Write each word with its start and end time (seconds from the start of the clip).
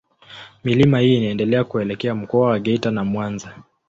Milima 0.63 0.99
hii 0.99 1.15
inaendelea 1.17 1.63
kuelekea 1.63 2.15
Mkoa 2.15 2.47
wa 2.47 2.59
Geita 2.59 2.91
na 2.91 3.03
Mwanza. 3.05 3.53